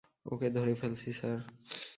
ওকে 0.25 0.47
ধরে 0.57 0.73
ফেলছি, 0.75 1.09
স্যার। 1.13 1.37